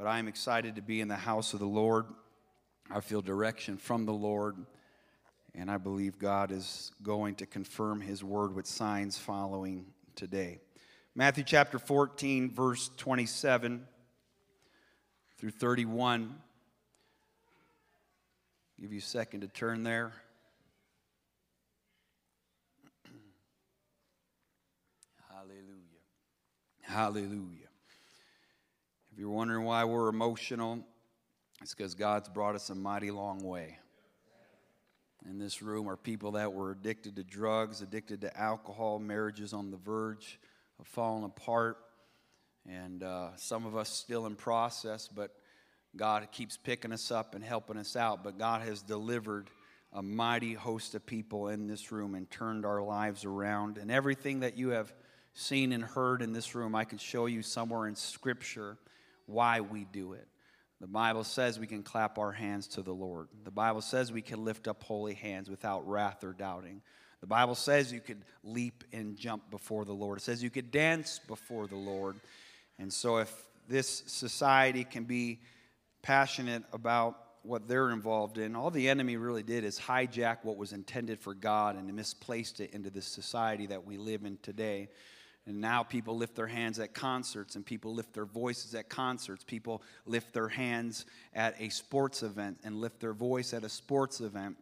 [0.00, 2.06] but I'm excited to be in the house of the Lord.
[2.90, 4.56] I feel direction from the Lord,
[5.54, 9.84] and I believe God is going to confirm his word with signs following
[10.16, 10.60] today.
[11.14, 13.86] Matthew chapter 14, verse 27
[15.36, 16.34] through 31.
[18.80, 20.14] Give you a second to turn there.
[25.28, 25.58] Hallelujah.
[26.80, 27.59] Hallelujah.
[29.20, 30.78] You're wondering why we're emotional,
[31.60, 33.76] it's because God's brought us a mighty long way.
[35.28, 39.70] In this room are people that were addicted to drugs, addicted to alcohol, marriages on
[39.70, 40.40] the verge
[40.78, 41.76] of falling apart,
[42.66, 45.32] and uh, some of us still in process, but
[45.94, 48.24] God keeps picking us up and helping us out.
[48.24, 49.50] But God has delivered
[49.92, 53.76] a mighty host of people in this room and turned our lives around.
[53.76, 54.94] And everything that you have
[55.34, 58.78] seen and heard in this room, I could show you somewhere in Scripture
[59.30, 60.26] why we do it.
[60.80, 63.28] The Bible says we can clap our hands to the Lord.
[63.44, 66.80] The Bible says we can lift up holy hands without wrath or doubting.
[67.20, 70.18] The Bible says you could leap and jump before the Lord.
[70.18, 72.16] It says you could dance before the Lord.
[72.78, 73.30] And so, if
[73.68, 75.40] this society can be
[76.02, 80.72] passionate about what they're involved in, all the enemy really did is hijack what was
[80.72, 84.88] intended for God and misplaced it into this society that we live in today.
[85.46, 89.42] And now people lift their hands at concerts and people lift their voices at concerts.
[89.42, 94.20] People lift their hands at a sports event and lift their voice at a sports
[94.20, 94.56] event.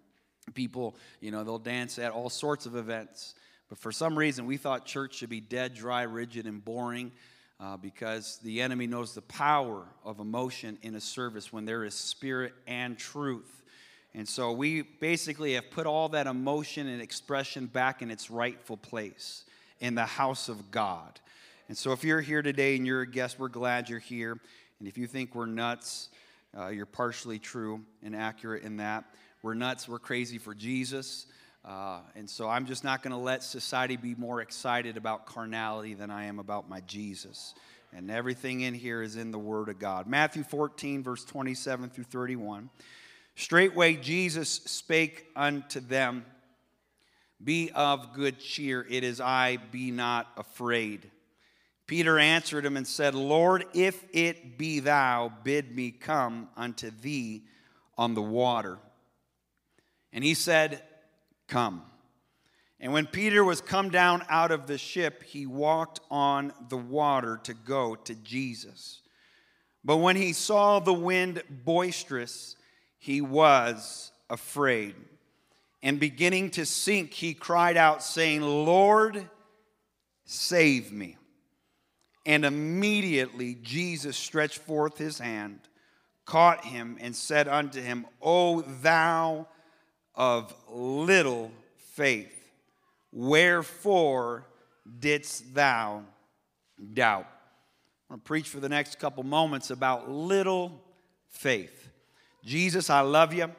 [0.55, 3.35] People, you know, they'll dance at all sorts of events.
[3.69, 7.13] But for some reason, we thought church should be dead, dry, rigid, and boring
[7.61, 11.93] uh, because the enemy knows the power of emotion in a service when there is
[11.93, 13.63] spirit and truth.
[14.15, 18.77] And so we basically have put all that emotion and expression back in its rightful
[18.77, 19.45] place
[19.81, 21.21] in the house of God.
[21.69, 24.39] And so, if you're here today and you're a guest, we're glad you're here.
[24.79, 26.09] And if you think we're nuts,
[26.57, 29.05] uh, you're partially true and accurate in that.
[29.43, 31.27] We're nuts, we're crazy for Jesus.
[31.65, 35.95] Uh, and so, I'm just not going to let society be more excited about carnality
[35.95, 37.55] than I am about my Jesus.
[37.95, 40.07] And everything in here is in the Word of God.
[40.07, 42.69] Matthew 14, verse 27 through 31.
[43.35, 46.25] Straightway Jesus spake unto them
[47.43, 51.11] be of good cheer, it is I, be not afraid.
[51.87, 57.45] Peter answered him and said, Lord, if it be thou, bid me come unto thee
[57.97, 58.79] on the water.
[60.13, 60.83] And he said,
[61.47, 61.83] Come.
[62.81, 67.41] And when Peter was come down out of the ship, he walked on the water
[67.45, 69.01] to go to Jesus.
[69.83, 72.55] But when he saw the wind boisterous,
[72.99, 74.95] he was afraid
[75.83, 79.29] and beginning to sink, he cried out, saying, Lord,
[80.25, 81.17] save me.
[82.27, 85.61] And immediately Jesus stretched forth his hand,
[86.27, 89.49] caught him, and said unto him, O thou
[90.15, 91.51] of little
[91.95, 92.51] faith,
[93.13, 94.47] wherefore
[94.99, 96.03] didst thou
[96.93, 97.27] doubt?
[98.11, 100.83] I'm going to preach for the next couple moments about little
[101.31, 101.89] faith.
[102.45, 103.51] Jesus, I love you.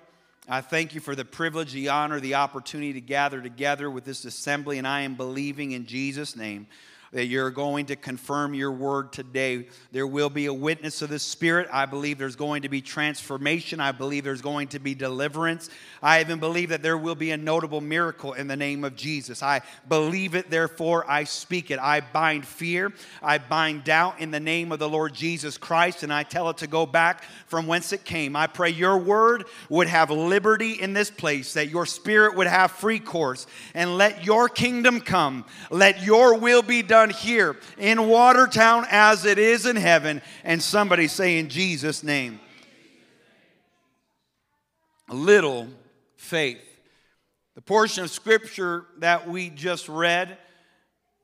[0.52, 4.26] I thank you for the privilege, the honor, the opportunity to gather together with this
[4.26, 6.66] assembly, and I am believing in Jesus' name
[7.12, 9.68] that you're going to confirm your word today.
[9.92, 11.68] There will be a witness of the Spirit.
[11.72, 13.80] I believe there's going to be transformation.
[13.80, 15.70] I believe there's going to be deliverance.
[16.04, 19.42] I even believe that there will be a notable miracle in the name of Jesus.
[19.42, 21.80] I believe it, therefore I speak it.
[21.80, 22.94] I bind fear,
[23.24, 26.58] I bind doubt in the name of the Lord Jesus Christ, and I tell it
[26.58, 28.36] to go back from whence it came.
[28.36, 32.72] I pray your word would have liberty in this place, that your spirit would have
[32.72, 35.46] free course, and let your kingdom come.
[35.72, 40.22] Let your will be done done here in Watertown as it is in heaven.
[40.44, 42.42] And somebody say in Jesus' name.
[45.10, 45.70] Little
[46.18, 46.62] faith.
[47.56, 50.38] The portion of scripture that we just read,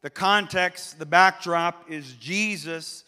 [0.01, 3.03] the context, the backdrop is Jesus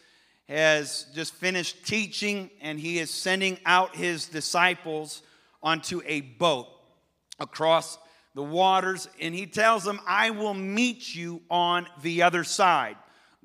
[0.46, 5.22] has just finished teaching and he is sending out his disciples
[5.62, 6.68] onto a boat
[7.38, 7.98] across
[8.38, 12.96] the waters, and he tells them, I will meet you on the other side.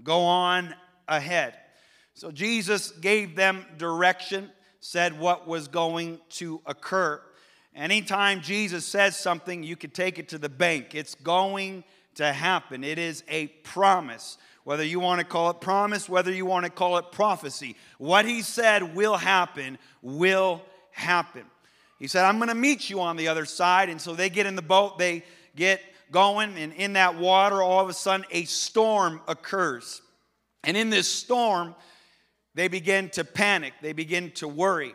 [0.03, 0.75] Go on
[1.07, 1.55] ahead.
[2.13, 4.51] So Jesus gave them direction,
[4.81, 7.19] said what was going to occur.
[7.75, 10.93] Anytime Jesus says something, you can take it to the bank.
[10.93, 12.83] It's going to happen.
[12.83, 14.37] It is a promise.
[14.63, 18.25] Whether you want to call it promise, whether you want to call it prophecy, what
[18.25, 20.61] he said will happen, will
[20.91, 21.45] happen.
[22.03, 23.87] He said, I'm going to meet you on the other side.
[23.87, 25.23] And so they get in the boat, they
[25.55, 25.79] get
[26.11, 30.01] going, and in that water, all of a sudden, a storm occurs.
[30.65, 31.73] And in this storm,
[32.55, 34.93] they begin to panic, they begin to worry.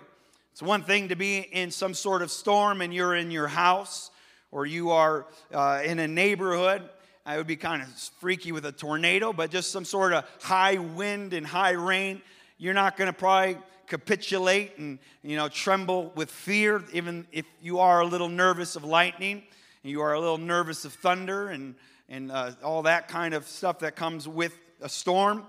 [0.53, 4.11] It's one thing to be in some sort of storm and you're in your house
[4.51, 6.87] or you are uh, in a neighborhood.
[7.25, 7.89] I would be kind of
[8.21, 12.21] freaky with a tornado, but just some sort of high wind and high rain.
[12.59, 13.57] You're not going to probably
[13.89, 18.85] capitulate and you know tremble with fear, even if you are a little nervous of
[18.85, 19.43] lightning
[19.83, 21.75] and you are a little nervous of thunder and
[22.09, 25.45] and uh, all that kind of stuff that comes with a storm.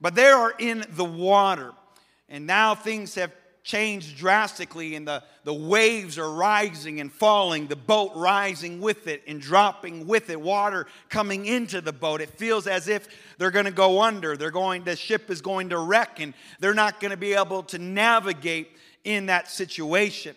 [0.00, 1.72] But they are in the water,
[2.28, 3.32] and now things have
[3.68, 9.22] changed drastically, and the, the waves are rising and falling, the boat rising with it
[9.28, 12.22] and dropping with it, water coming into the boat.
[12.22, 13.06] It feels as if
[13.36, 14.38] they're going to go under.
[14.38, 17.62] They're going, the ship is going to wreck, and they're not going to be able
[17.64, 18.70] to navigate
[19.04, 20.34] in that situation.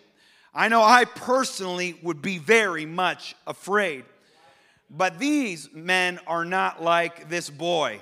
[0.52, 4.04] I know I personally would be very much afraid.
[4.90, 8.00] But these men are not like this boy.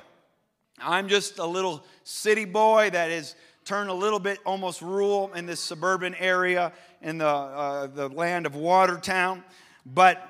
[0.81, 5.47] I'm just a little city boy that is turned a little bit almost rural in
[5.47, 6.73] this suburban area
[7.03, 9.45] in the, uh, the land of Watertown.
[9.87, 10.27] But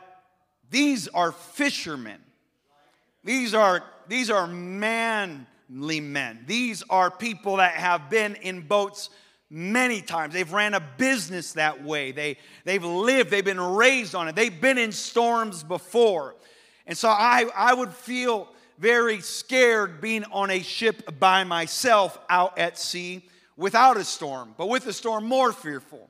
[0.71, 2.21] these are fishermen.
[3.25, 6.45] These are, these are manly men.
[6.47, 9.11] These are people that have been in boats
[9.51, 10.33] many times.
[10.33, 12.13] They've ran a business that way.
[12.13, 14.37] They, they've lived, they've been raised on it.
[14.37, 16.37] They've been in storms before.
[16.87, 18.49] And so I, I would feel
[18.81, 23.23] very scared being on a ship by myself out at sea
[23.55, 26.09] without a storm, but with a storm, more fearful.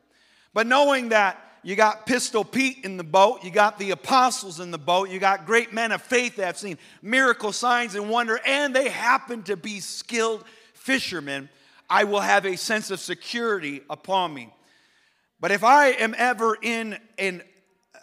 [0.55, 4.71] But knowing that you got Pistol Pete in the boat, you got the apostles in
[4.71, 8.41] the boat, you got great men of faith that have seen miracle signs and wonder,
[8.47, 11.49] and they happen to be skilled fishermen,
[11.91, 14.55] I will have a sense of security upon me.
[15.41, 17.43] But if I am ever in, in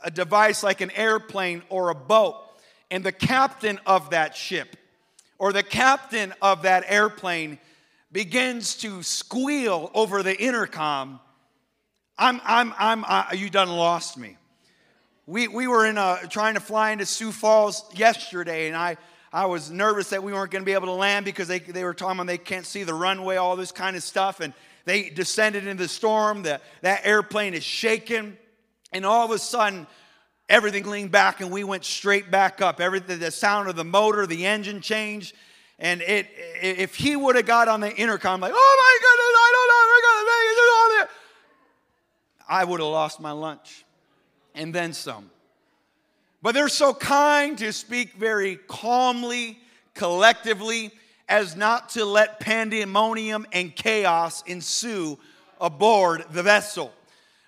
[0.03, 2.46] a device like an airplane or a boat,
[2.89, 4.75] and the captain of that ship
[5.39, 7.59] or the captain of that airplane
[8.11, 11.19] begins to squeal over the intercom,
[12.17, 14.37] I'm, I'm, I'm, uh, you done lost me.
[15.25, 18.97] We, we were in a, trying to fly into Sioux Falls yesterday, and I,
[19.31, 21.83] I was nervous that we weren't going to be able to land because they, they
[21.83, 24.39] were talking about they can't see the runway, all this kind of stuff.
[24.39, 24.53] And
[24.85, 26.43] they descended into the storm.
[26.43, 28.37] The, that airplane is shaking.
[28.93, 29.85] And all of a sudden,
[30.49, 32.79] everything leaned back and we went straight back up.
[32.79, 35.35] Everything, the sound of the motor, the engine changed.
[35.79, 36.27] And it,
[36.61, 39.83] if he would have got on the intercom, like, oh my goodness, I don't know,
[39.87, 40.57] we're going to make it
[42.49, 43.85] I would have lost my lunch
[44.55, 45.29] and then some.
[46.41, 49.59] But they're so kind to speak very calmly,
[49.93, 50.91] collectively,
[51.27, 55.19] as not to let pandemonium and chaos ensue
[55.59, 56.93] aboard the vessel.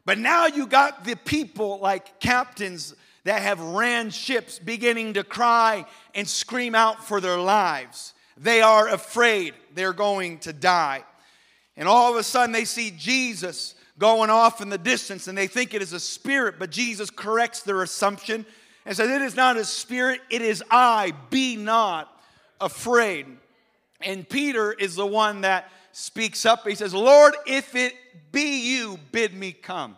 [0.09, 2.95] But now you got the people like captains
[3.25, 5.85] that have ran ships beginning to cry
[6.15, 8.15] and scream out for their lives.
[8.35, 11.03] They are afraid they're going to die.
[11.77, 15.45] And all of a sudden they see Jesus going off in the distance and they
[15.45, 18.47] think it is a spirit, but Jesus corrects their assumption
[18.87, 21.13] and says, It is not a spirit, it is I.
[21.29, 22.11] Be not
[22.59, 23.27] afraid.
[24.01, 26.67] And Peter is the one that speaks up.
[26.67, 27.93] He says, Lord, if it
[28.31, 29.97] be you, bid me come.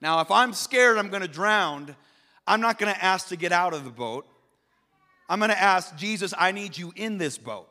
[0.00, 1.94] Now, if I'm scared I'm going to drown,
[2.46, 4.26] I'm not going to ask to get out of the boat.
[5.28, 7.68] I'm going to ask, Jesus, I need you in this boat.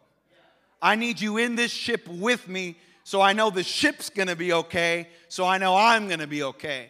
[0.81, 4.35] I need you in this ship with me so I know the ship's going to
[4.35, 6.89] be okay, so I know I'm going to be okay.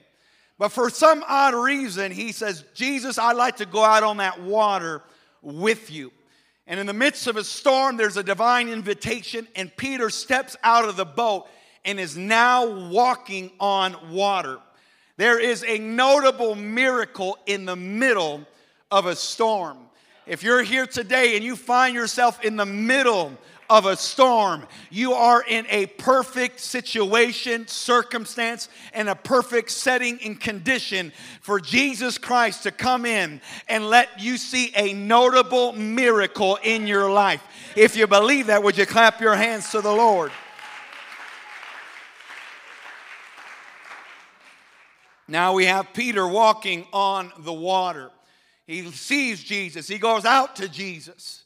[0.58, 4.42] But for some odd reason, he says, Jesus, I'd like to go out on that
[4.42, 5.02] water
[5.42, 6.12] with you.
[6.68, 10.88] And in the midst of a storm, there's a divine invitation, and Peter steps out
[10.88, 11.48] of the boat
[11.86, 14.60] and is now walking on water.
[15.20, 18.48] There is a notable miracle in the middle
[18.90, 19.78] of a storm.
[20.26, 23.34] If you're here today and you find yourself in the middle
[23.70, 30.40] of a storm, you are in a perfect situation, circumstance, and a perfect setting and
[30.40, 31.12] condition
[31.42, 37.12] for Jesus Christ to come in and let you see a notable miracle in your
[37.12, 37.44] life.
[37.76, 40.32] If you believe that, would you clap your hands to the Lord?
[45.30, 48.10] Now we have Peter walking on the water.
[48.66, 51.44] He sees Jesus, he goes out to Jesus.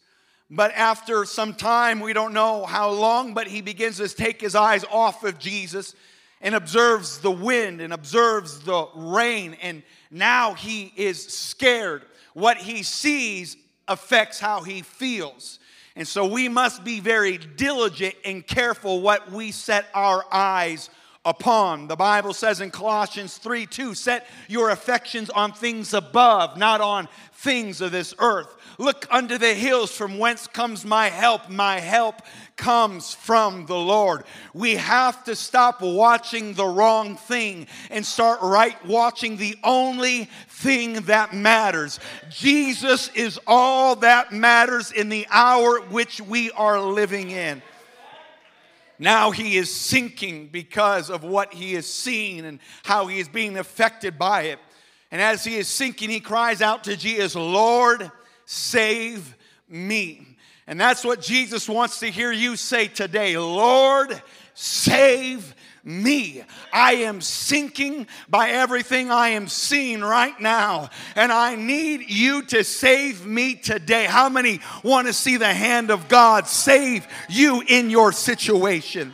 [0.50, 4.56] But after some time, we don't know how long, but he begins to take his
[4.56, 5.96] eyes off of Jesus
[6.42, 9.58] and observes the wind and observes the rain.
[9.62, 12.04] And now he is scared.
[12.34, 15.60] What he sees affects how he feels.
[15.96, 20.90] And so we must be very diligent and careful what we set our eyes
[21.26, 21.88] upon.
[21.88, 27.08] The Bible says in Colossians 3 2, set your affections on things above, not on
[27.34, 28.56] things of this earth.
[28.78, 31.50] Look unto the hills from whence comes my help.
[31.50, 32.22] My help
[32.56, 34.24] comes from the Lord.
[34.54, 40.94] We have to stop watching the wrong thing and start right watching the only thing
[41.04, 42.00] that matters.
[42.30, 47.62] Jesus is all that matters in the hour which we are living in.
[49.00, 53.58] Now he is sinking because of what he has seen and how he is being
[53.58, 54.60] affected by it.
[55.12, 58.12] And as he is sinking, he cries out to Jesus, Lord,
[58.46, 59.36] save
[59.68, 60.38] me.
[60.68, 64.22] And that's what Jesus wants to hear you say today Lord,
[64.54, 66.44] save me.
[66.72, 72.64] I am sinking by everything I am seeing right now, and I need you to
[72.64, 74.06] save me today.
[74.06, 79.14] How many want to see the hand of God save you in your situation?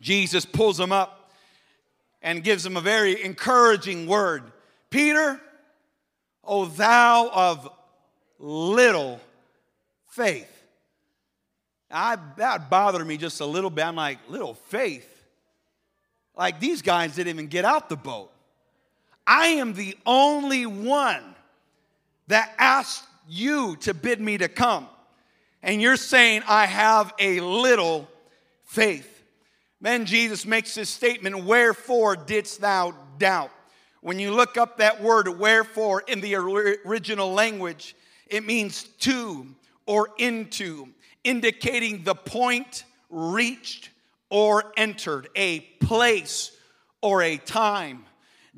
[0.00, 1.30] Jesus pulls him up
[2.22, 4.42] and gives him a very encouraging word
[4.90, 5.40] Peter,
[6.42, 7.70] O thou of
[8.40, 9.20] little
[10.08, 10.49] faith.
[11.90, 13.84] I, that bothered me just a little bit.
[13.84, 15.06] I'm like, little faith?
[16.36, 18.30] Like these guys didn't even get out the boat.
[19.26, 21.22] I am the only one
[22.28, 24.88] that asked you to bid me to come.
[25.62, 28.08] And you're saying, I have a little
[28.64, 29.22] faith.
[29.80, 33.50] Then Jesus makes this statement, Wherefore didst thou doubt?
[34.00, 37.94] When you look up that word, wherefore, in the original language,
[38.26, 39.46] it means to
[39.86, 40.88] or into,
[41.24, 43.90] indicating the point reached
[44.30, 46.52] or entered, a place
[47.02, 48.04] or a time.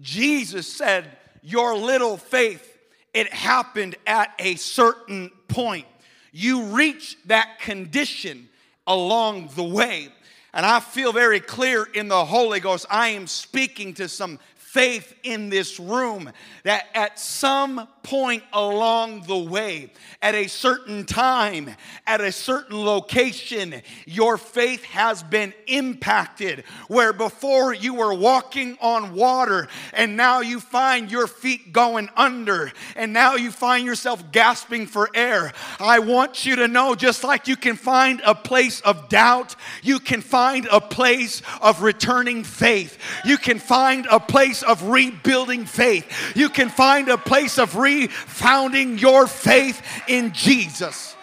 [0.01, 2.79] Jesus said, Your little faith,
[3.15, 5.87] it happened at a certain point.
[6.33, 8.49] You reach that condition
[8.87, 10.09] along the way.
[10.55, 14.39] And I feel very clear in the Holy Ghost, I am speaking to some
[14.73, 16.33] faith in this room
[16.65, 21.71] that at some point along the way, at a certain time,
[22.07, 26.65] at a certain location, your faith has been impacted.
[26.89, 32.73] Where before you were walking on water, and now you find your feet going under,
[32.97, 35.53] and now you find yourself gasping for air.
[35.81, 40.01] I want you to know just like you can find a place of doubt, you
[40.01, 46.37] can find a place of returning faith, you can find a place of rebuilding faith,
[46.37, 51.17] you can find a place of refounding your faith in Jesus.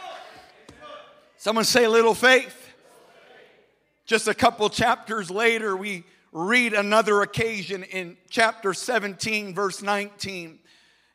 [1.38, 2.56] Someone say, little faith.
[4.06, 10.60] Just a couple chapters later, we read another occasion in chapter 17, verse 19.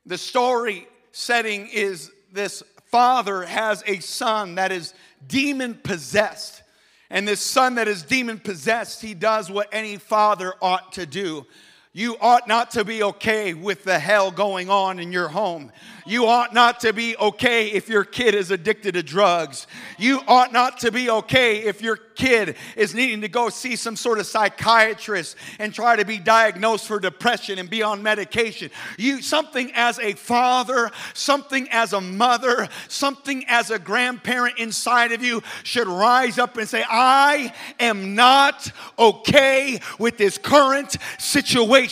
[0.07, 4.95] The story setting is this father has a son that is
[5.27, 6.63] demon possessed.
[7.11, 11.47] And this son that is demon possessed, he does what any father ought to do.
[11.97, 15.71] You ought not to be okay with the hell going on in your home.
[16.05, 19.69] You ought not to be okay if your kid is addicted to drugs.
[19.97, 23.95] You ought not to be okay if your kid is needing to go see some
[23.95, 28.71] sort of psychiatrist and try to be diagnosed for depression and be on medication.
[28.99, 35.23] You something as a father, something as a mother, something as a grandparent inside of
[35.23, 41.84] you should rise up and say, "I am not okay with this current situation.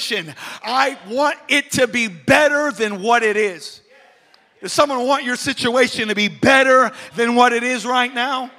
[0.63, 3.81] I want it to be better than what it is."
[4.61, 8.51] Does someone want your situation to be better than what it is right now?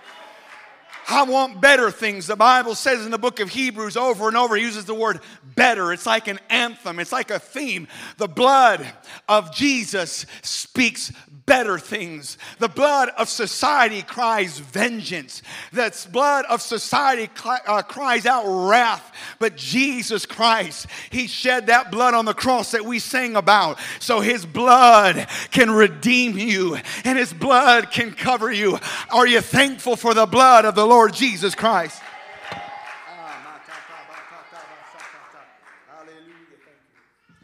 [1.08, 2.28] I want better things.
[2.28, 5.92] The Bible says in the book of Hebrews over and over, uses the word better.
[5.92, 7.88] It's like an anthem, it's like a theme.
[8.18, 8.86] The blood
[9.28, 11.12] of Jesus speaks
[11.46, 12.38] better things.
[12.60, 15.42] The blood of society cries vengeance.
[15.72, 19.12] The blood of society uh, cries out wrath.
[19.40, 23.80] But Jesus Christ, He shed that blood on the cross that we sang about.
[24.00, 28.80] So His blood can redeem you and His blood can cover you.
[29.12, 32.02] Are you thankful for the blood of the Lord Jesus Christ?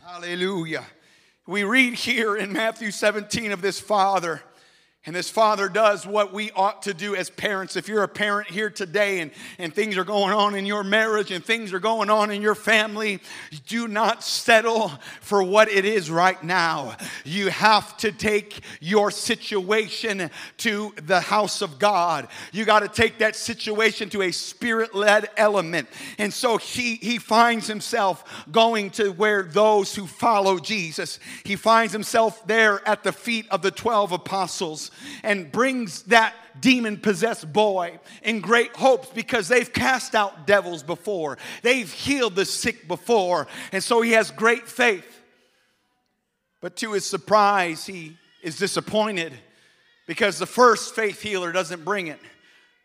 [0.04, 0.86] Hallelujah.
[0.86, 0.86] Hallelujah
[1.50, 4.44] we read here in Matthew 17 of this father
[5.10, 7.76] and this father does what we ought to do as parents.
[7.76, 11.32] If you're a parent here today and, and things are going on in your marriage
[11.32, 13.20] and things are going on in your family,
[13.66, 14.90] do not settle
[15.20, 16.96] for what it is right now.
[17.26, 22.28] You have to take your situation to the house of God.
[22.52, 25.90] You got to take that situation to a spirit led element.
[26.20, 31.94] And so he, he finds himself going to where those who follow Jesus, he finds
[31.94, 34.92] himself there at the feet of the 12 apostles.
[35.24, 41.38] And brings that demon possessed boy in great hopes because they've cast out devils before,
[41.62, 45.22] they've healed the sick before, and so he has great faith.
[46.62, 49.34] But to his surprise, he is disappointed
[50.08, 52.20] because the first faith healer doesn't bring it,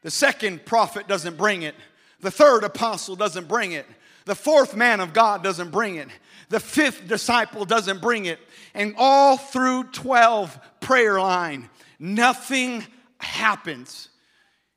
[0.02, 1.74] the second prophet doesn't bring it,
[2.20, 3.86] the third apostle doesn't bring it,
[4.26, 6.08] the fourth man of God doesn't bring it,
[6.48, 8.38] the fifth disciple doesn't bring it,
[8.74, 11.68] and all through 12 prayer line,
[12.04, 12.84] nothing
[13.18, 14.10] happens.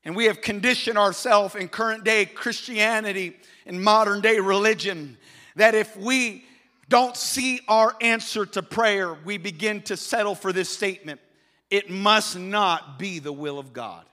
[0.06, 5.18] And we have conditioned ourselves in current day Christianity and modern day religion
[5.58, 6.46] that if we
[6.88, 11.20] don't see our answer to prayer, we begin to settle for this statement
[11.70, 14.06] it must not be the will of God.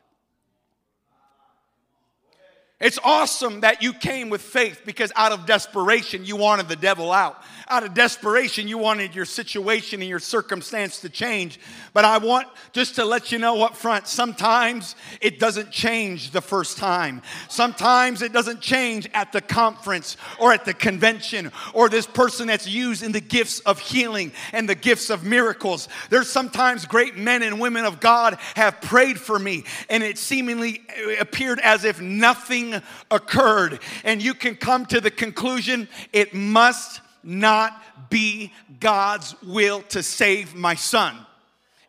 [2.81, 7.13] It's awesome that you came with faith because out of desperation you wanted the devil
[7.13, 7.41] out.
[7.69, 11.61] Out of desperation you wanted your situation and your circumstance to change.
[11.93, 16.41] But I want just to let you know up front sometimes it doesn't change the
[16.41, 17.23] first time.
[17.49, 22.67] Sometimes it doesn't change at the conference or at the convention or this person that's
[22.67, 25.89] used in the gifts of healing and the gifts of miracles.
[26.11, 30.83] There's sometimes great men and women of God have prayed for me and it seemingly
[31.21, 32.64] appeared as if nothing
[33.11, 33.81] occurred.
[34.05, 40.55] And you can come to the conclusion it must not be God's will to save
[40.55, 41.17] my son.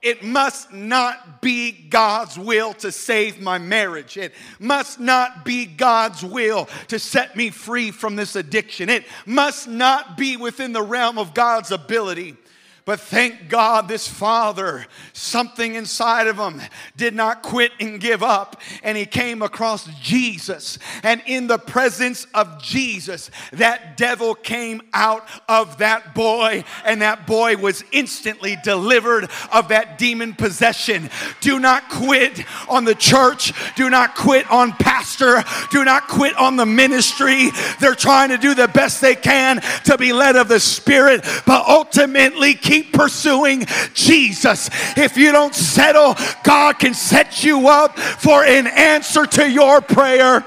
[0.06, 4.18] It must not be God's will to save my marriage.
[4.18, 8.88] It must not be God's will to set me free from this addiction.
[8.88, 12.38] It must not be within the realm of God's ability.
[12.86, 16.62] But thank God, this father, something inside of him
[16.96, 18.62] did not quit and give up.
[18.84, 20.78] And he came across Jesus.
[21.02, 26.64] And in the presence of Jesus, that devil came out of that boy.
[26.86, 31.10] And that boy was instantly delivered of that demon possession.
[31.42, 33.52] Do not quit on the church.
[33.76, 35.44] Do not quit on pastor.
[35.72, 37.50] Do not quit on the ministry.
[37.80, 41.26] They're trying to do the best they can to be led of the Spirit.
[41.48, 44.70] But ultimately, keep keep pursuing Jesus.
[44.98, 50.44] If you don't settle, God can set you up for an answer to your prayer.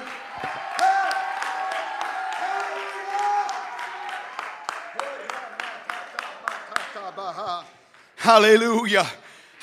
[8.17, 9.07] Hallelujah.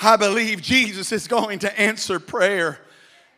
[0.01, 2.80] I believe Jesus is going to answer prayer.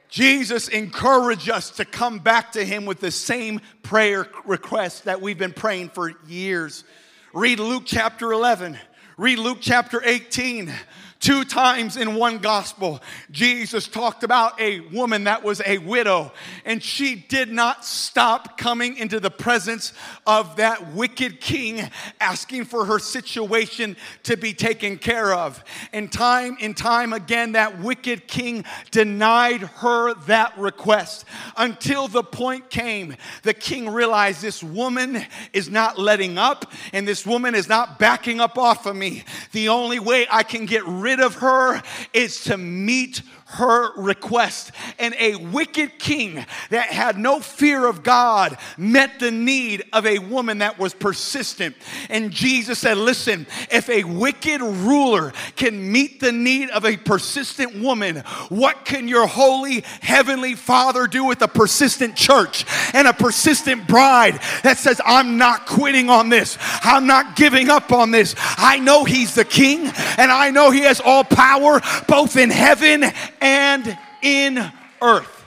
[0.10, 5.38] Jesus encouraged us to come back to him with the same prayer request that we've
[5.38, 6.86] been praying for years.
[7.34, 8.78] Read Luke chapter 11.
[9.20, 10.72] Read Luke chapter 18.
[11.20, 13.02] Two times in one gospel,
[13.32, 16.32] Jesus talked about a woman that was a widow,
[16.64, 19.94] and she did not stop coming into the presence
[20.28, 21.90] of that wicked king,
[22.22, 25.64] asking for her situation to be taken care of.
[25.92, 31.26] And time and time again, that wicked king denied her that request
[31.58, 33.16] until the point came.
[33.42, 38.40] The king realized this woman is not letting up, and this woman is not backing
[38.40, 39.24] up off of me.
[39.52, 44.72] The only way I can get rid rid of her is to meet her request.
[45.00, 50.20] And a wicked king that had no fear of God met the need of a
[50.20, 51.76] woman that was persistent.
[52.10, 57.82] And Jesus said, Listen, if a wicked ruler can meet the need of a persistent
[57.82, 58.18] woman,
[58.50, 64.40] what can your holy heavenly Father do with a persistent church and a persistent bride
[64.64, 68.36] that says, I'm not quitting on this, I'm not giving up on this.
[68.38, 73.06] I know He's the King and I know He has all power both in heaven
[73.42, 74.72] and in
[75.02, 75.46] earth.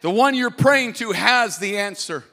[0.00, 2.24] The one you're praying to has the answer.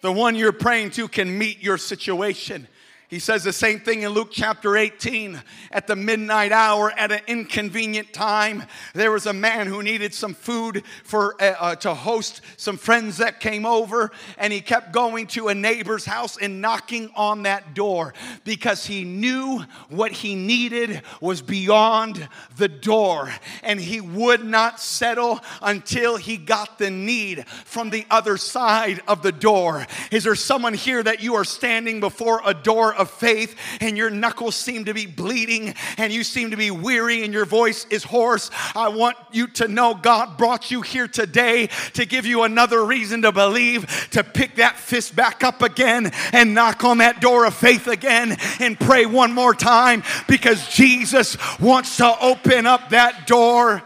[0.00, 2.68] The one you're praying to can meet your situation.
[3.08, 5.40] He says the same thing in Luke chapter 18.
[5.70, 8.64] At the midnight hour, at an inconvenient time,
[8.94, 13.18] there was a man who needed some food for uh, uh, to host some friends
[13.18, 17.74] that came over, and he kept going to a neighbor's house and knocking on that
[17.74, 24.80] door because he knew what he needed was beyond the door, and he would not
[24.80, 29.86] settle until he got the need from the other side of the door.
[30.10, 34.10] Is there someone here that you are standing before a door of faith and your
[34.10, 38.04] knuckles seem to be bleeding and you seem to be weary and your voice is
[38.04, 42.84] hoarse, I want you to know God brought you here today to give you another
[42.84, 47.44] reason to believe, to pick that fist back up again and knock on that door
[47.44, 53.26] of faith again and pray one more time because Jesus wants to open up that
[53.26, 53.82] door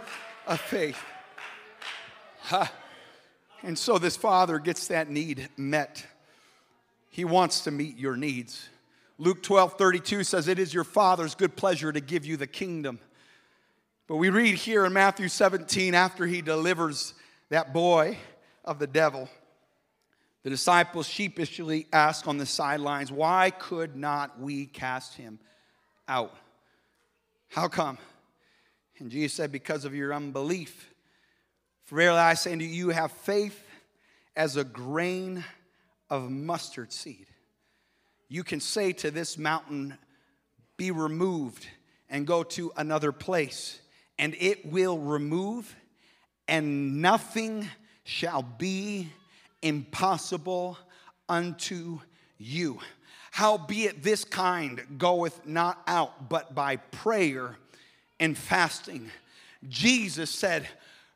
[0.47, 0.99] of faith.
[3.63, 6.07] And so this father gets that need met.
[7.11, 8.69] He wants to meet your needs.
[9.21, 12.99] Luke 12 32 says, It is your Father's good pleasure to give you the kingdom.
[14.07, 17.13] But we read here in Matthew 17, after he delivers
[17.51, 18.17] that boy
[18.65, 19.29] of the devil,
[20.43, 25.39] the disciples sheepishly ask on the sidelines, Why could not we cast him
[26.09, 26.35] out?
[27.49, 27.99] How come?
[28.99, 30.95] And Jesus said, Because of your unbelief.
[31.85, 33.63] For verily I say unto you, you have faith
[34.35, 35.45] as a grain
[36.09, 37.27] of mustard seed.
[38.33, 39.99] You can say to this mountain,
[40.77, 41.67] Be removed
[42.09, 43.81] and go to another place,
[44.21, 45.75] and it will remove,
[46.47, 47.69] and nothing
[48.05, 49.09] shall be
[49.63, 50.79] impossible
[51.29, 51.99] unto
[52.39, 52.79] you.
[53.33, 57.57] Howbeit this kind goeth not out but by prayer
[58.21, 59.11] and fasting.
[59.69, 60.69] Jesus said,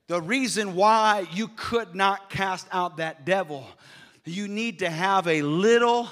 [0.09, 3.69] The reason why you could not cast out that devil,
[4.25, 6.09] you need to have a little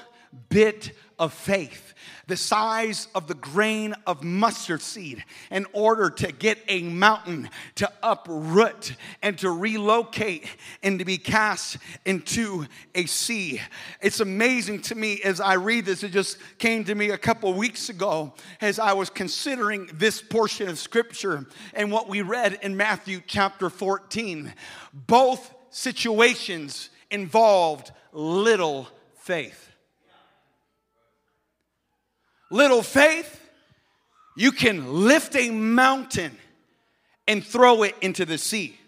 [0.48, 1.94] bit of faith,
[2.26, 7.90] the size of the grain of mustard seed, in order to get a mountain to
[8.02, 10.46] uproot and to relocate
[10.82, 13.60] and to be cast into a sea.
[14.00, 16.02] It's amazing to me as I read this.
[16.02, 20.68] It just came to me a couple weeks ago as I was considering this portion
[20.68, 24.52] of scripture and what we read in Matthew chapter 14.
[24.92, 29.71] Both situations involved little faith
[32.52, 33.40] little faith,
[34.36, 36.36] you can lift a mountain
[37.26, 38.78] and throw it into the sea.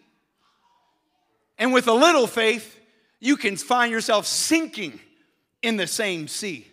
[1.59, 2.79] And with a little faith,
[3.21, 5.01] you can find yourself sinking
[5.63, 6.67] in the same sea.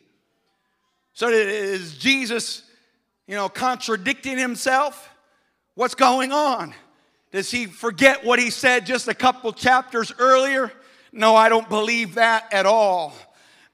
[1.13, 2.63] So is Jesus,
[3.27, 5.09] you know, contradicting himself?
[5.75, 6.73] What's going on?
[7.31, 10.71] Does he forget what he said just a couple chapters earlier?
[11.13, 13.13] No, I don't believe that at all.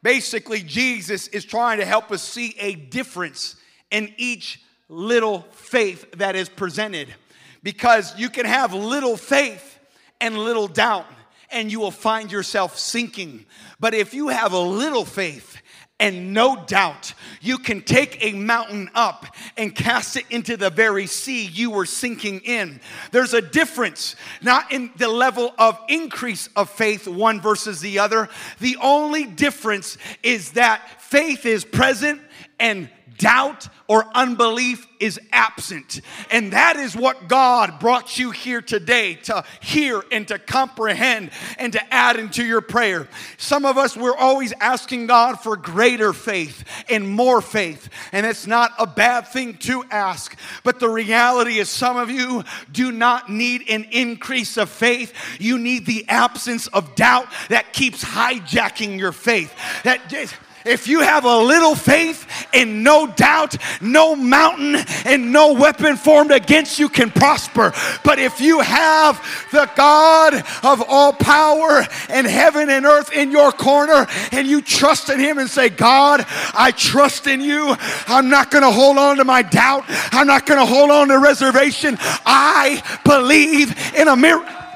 [0.08, 3.58] Basically, Jesus is trying to help us see a difference
[3.92, 7.14] in each little faith that is presented.
[7.62, 9.78] Because you can have little faith
[10.22, 11.08] and little doubt,
[11.52, 13.46] and you will find yourself sinking.
[13.82, 15.58] But if you have a little faith
[16.00, 19.26] and no doubt, you can take a mountain up
[19.58, 22.80] and cast it into the very sea you were sinking in.
[23.12, 28.30] There's a difference, not in the level of increase of faith, one versus the other.
[28.60, 32.22] The only difference is that faith is present
[32.60, 36.02] and doubt or unbelief is absent.
[36.32, 41.74] And that is what God brought you here today to hear and to comprehend and
[41.74, 43.08] to add into your prayer.
[43.38, 47.90] Some of us, we're always asking God for greater faith and more faith.
[48.12, 50.38] And it's not a bad thing to ask.
[50.64, 55.14] But the reality is, some of you do not need an increase of faith.
[55.40, 59.54] You need the absence of doubt that keeps hijacking your faith.
[59.84, 60.36] That just,
[60.68, 64.76] if you have a little faith and no doubt, no mountain
[65.06, 67.74] and no weapon formed against you can prosper.
[68.04, 73.52] But if you have the God of all power and heaven and earth in your
[73.52, 77.76] corner and you trust in Him and say, God, I trust in you.
[78.08, 79.86] I'm not going to hold on to my doubt.
[79.88, 81.98] I'm not going to hold on to reservation.
[82.26, 84.67] I believe in a miracle.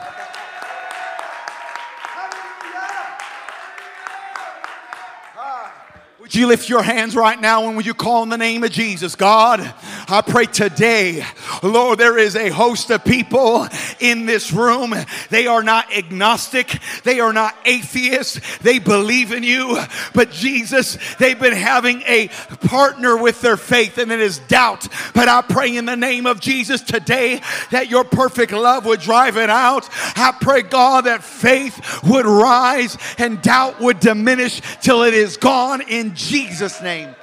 [6.32, 8.72] Would you lift your hands right now and would you call in the name of
[8.72, 9.16] Jesus?
[9.16, 9.60] God,
[10.08, 11.26] I pray today,
[11.62, 13.68] Lord, there is a host of people
[14.00, 14.96] in this room.
[15.30, 19.78] They are not agnostic, they are not atheists, they believe in you.
[20.14, 22.30] But Jesus, they've been having a
[22.66, 24.88] partner with their faith, and it is doubt.
[25.14, 27.42] But I pray in the name of Jesus today
[27.72, 29.90] that your perfect love would drive it out.
[30.16, 35.82] I pray, God, that faith would rise and doubt would diminish till it is gone
[35.82, 37.16] in Jesus' name.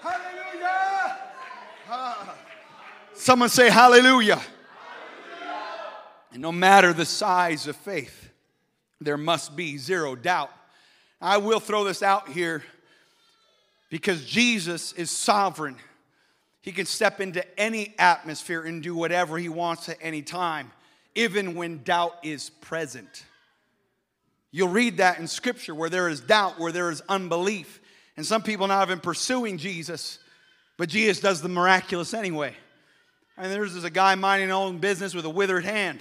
[0.00, 1.18] Hallelujah.
[3.14, 4.36] Someone say hallelujah.
[4.36, 4.42] hallelujah.
[6.32, 8.30] And no matter the size of faith,
[9.00, 10.50] there must be zero doubt.
[11.20, 12.62] I will throw this out here
[13.90, 15.76] because Jesus is sovereign.
[16.62, 20.70] He can step into any atmosphere and do whatever he wants at any time,
[21.14, 23.24] even when doubt is present.
[24.50, 27.80] You'll read that in scripture where there is doubt, where there is unbelief.
[28.16, 30.18] And some people not even pursuing Jesus,
[30.76, 32.54] but Jesus does the miraculous anyway.
[33.36, 36.00] And there's this a guy minding his own business with a withered hand.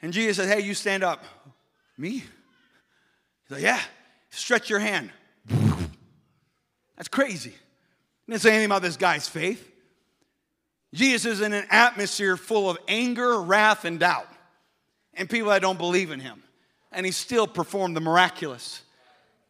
[0.00, 1.24] And Jesus said, Hey, you stand up.
[1.98, 2.10] Me?
[2.10, 3.80] He's like, Yeah,
[4.30, 5.10] stretch your hand.
[6.96, 7.54] That's crazy.
[8.28, 9.68] Didn't say anything about this guy's faith.
[10.94, 14.28] Jesus is in an atmosphere full of anger, wrath, and doubt,
[15.14, 16.42] and people that don't believe in him.
[16.92, 18.82] And he still performed the miraculous.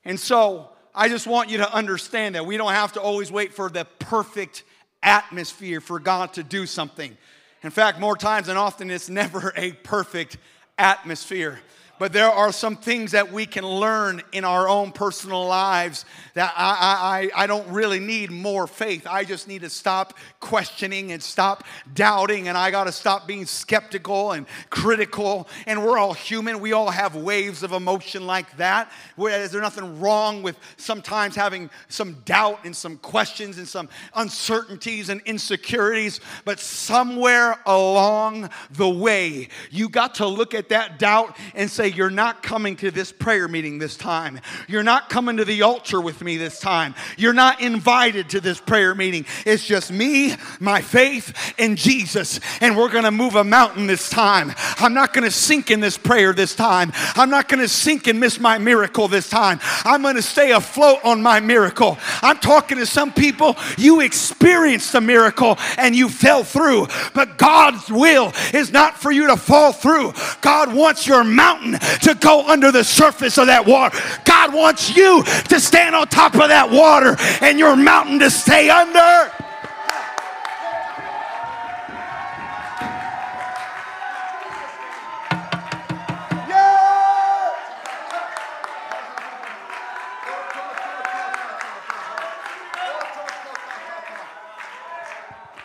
[0.05, 3.55] And so I just want you to understand that we don't have to always wait
[3.55, 4.63] for the perfect
[5.03, 7.17] atmosphere for God to do something.
[7.63, 10.37] In fact, more times than often, it's never a perfect
[10.77, 11.61] atmosphere.
[12.03, 16.53] But there are some things that we can learn in our own personal lives that
[16.57, 19.07] I, I, I don't really need more faith.
[19.09, 21.63] I just need to stop questioning and stop
[21.95, 25.47] doubting, and I got to stop being skeptical and critical.
[25.65, 26.59] And we're all human.
[26.59, 28.91] We all have waves of emotion like that.
[29.17, 35.21] There nothing wrong with sometimes having some doubt and some questions and some uncertainties and
[35.21, 36.19] insecurities?
[36.45, 42.11] But somewhere along the way, you got to look at that doubt and say, You're
[42.11, 44.41] not coming to this prayer meeting this time.
[44.69, 46.95] You're not coming to the altar with me this time.
[47.17, 49.27] You're not invited to this prayer meeting.
[49.47, 52.41] It's just me, my faith, and Jesus.
[52.61, 54.53] And we're going to move a mountain this time.
[54.79, 56.93] I'm not going to sink in this prayer this time.
[57.15, 59.61] I'm not going to sink and miss my miracle this time.
[59.85, 61.99] I'm going to stay afloat on my miracle.
[62.23, 67.91] I'm talking to some people, you experienced a miracle and you fell through, but God's
[67.91, 70.13] will is not for you to fall through.
[70.41, 73.99] God wants your mountain to go under the surface of that water.
[74.25, 78.71] God wants you to stand on top of that water and your mountain to stay
[78.71, 79.31] under.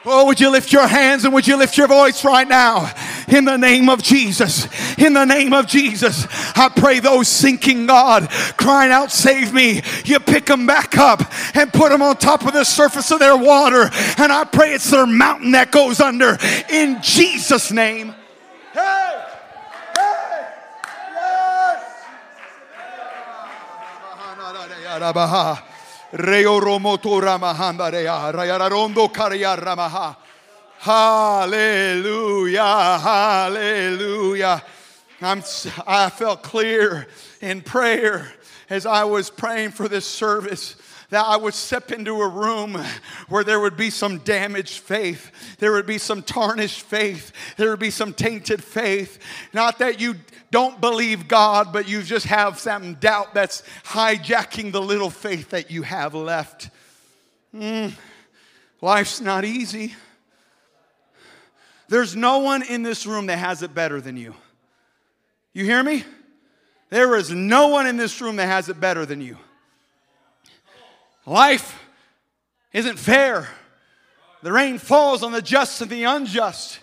[0.10, 2.94] Oh, would you lift your hands and would you lift your voice right now?
[3.28, 4.68] In the name of Jesus.
[4.98, 6.26] In the name of Jesus.
[6.56, 9.82] I pray those sinking God crying out, Save me.
[10.06, 11.22] You pick them back up
[11.54, 13.90] and put them on top of the surface of their water.
[14.18, 16.38] And I pray it's their mountain that goes under.
[16.70, 18.16] In Jesus' name.
[18.74, 19.24] Hey!
[19.96, 20.48] Hey!
[21.14, 21.84] Yes!
[26.14, 26.60] Reo
[28.32, 30.16] rayararondo kariaramaha.
[30.80, 34.64] Hallelujah, hallelujah.
[35.20, 35.42] I'm,
[35.88, 37.08] I felt clear
[37.42, 38.32] in prayer
[38.70, 40.76] as I was praying for this service
[41.10, 42.80] that I would step into a room
[43.28, 47.80] where there would be some damaged faith, there would be some tarnished faith, there would
[47.80, 49.18] be some tainted faith.
[49.54, 50.14] Not that you
[50.52, 55.72] don't believe God, but you just have some doubt that's hijacking the little faith that
[55.72, 56.70] you have left.
[57.56, 57.94] Mm,
[58.80, 59.96] life's not easy.
[61.90, 64.36] There's no one in this room that has it better than you.
[65.54, 66.04] You hear me?
[66.90, 69.38] There is no one in this room that has it better than you.
[71.26, 71.84] Life
[72.72, 73.50] isn't fair.
[74.44, 76.80] The rain falls on the just and the unjust.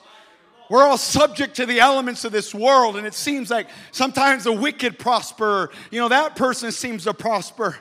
[0.68, 4.52] We're all subject to the elements of this world, and it seems like sometimes the
[4.52, 5.70] wicked prosper.
[5.90, 7.76] You know, that person seems to prosper,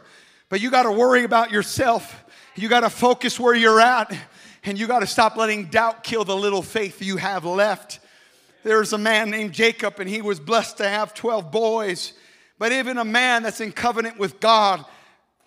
[0.50, 2.24] but you got to worry about yourself.
[2.56, 4.16] You got to focus where you're at,
[4.63, 7.99] and you got to stop letting doubt kill the little faith you have left.
[8.63, 12.13] There's a man named Jacob, and he was blessed to have 12 boys.
[12.58, 14.86] But even a man that's in covenant with God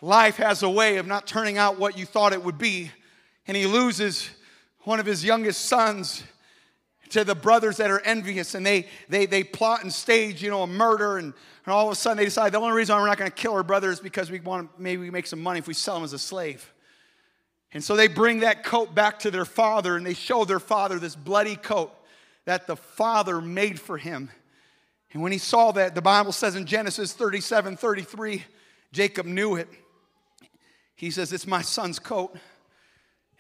[0.03, 2.91] life has a way of not turning out what you thought it would be.
[3.47, 4.29] And he loses
[4.81, 6.23] one of his youngest sons
[7.11, 10.63] to the brothers that are envious and they, they, they plot and stage, you know,
[10.63, 11.19] a murder.
[11.19, 11.33] And,
[11.65, 13.55] and all of a sudden they decide the only reason we're not going to kill
[13.55, 16.05] our brother is because we want to maybe make some money if we sell him
[16.05, 16.73] as a slave.
[17.77, 20.99] And so they bring that coat back to their father and they show their father
[20.99, 21.93] this bloody coat
[22.47, 24.31] that the father made for him.
[25.13, 28.45] And when he saw that, the Bible says in Genesis 37 33,
[28.93, 29.69] Jacob knew it.
[30.95, 32.35] He says, It's my son's coat,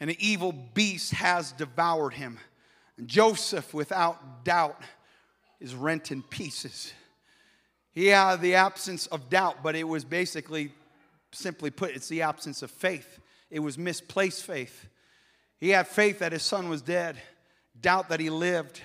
[0.01, 2.39] and an evil beast has devoured him.
[2.99, 4.83] And Joseph, without doubt,
[5.61, 6.93] is rent in pieces.
[7.91, 10.75] He had the absence of doubt, but it was basically,
[11.33, 13.19] simply put, it's the absence of faith.
[13.51, 14.89] It was misplaced faith.
[15.59, 17.17] He had faith that his son was dead,
[17.81, 18.81] doubt that he lived,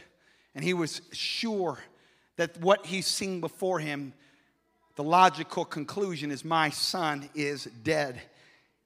[0.56, 1.80] and he was sure
[2.38, 4.14] that what he's seen before him,
[4.96, 8.22] the logical conclusion is, My son is dead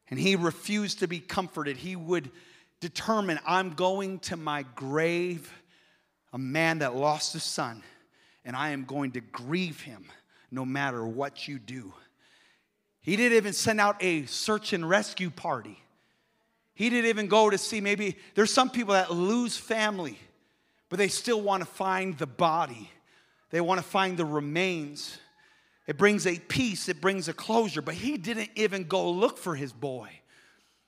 [0.09, 1.77] and he refused to be comforted.
[1.77, 2.29] He would
[2.79, 5.51] determine, I'm going to my grave,
[6.33, 7.83] a man that lost his son,
[8.43, 10.05] and I am going to grieve him
[10.51, 11.93] no matter what you do.
[13.05, 15.79] He didn't even send out a search and rescue party.
[16.73, 20.17] He didn't even go to see maybe there's some people that lose family,
[20.89, 22.89] but they still want to find the body.
[23.51, 25.19] They want to find the remains.
[25.85, 27.83] It brings a peace, it brings a closure.
[27.83, 30.09] But he didn't even go look for his boy.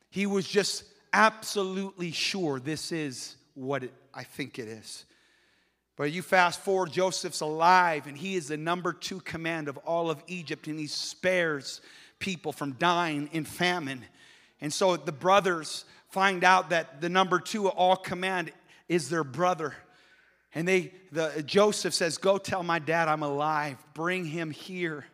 [0.10, 5.06] He was just absolutely sure this is what it, I think it is.
[5.96, 10.10] But you fast forward, Joseph's alive, and he is the number two command of all
[10.10, 11.82] of Egypt, and he spares
[12.20, 14.04] people from dying in famine.
[14.62, 18.52] And so the brothers find out that the number two all command
[18.88, 19.76] is their brother.
[20.56, 25.06] And they, the, Joseph says, Go tell my dad I'm alive, bring him here.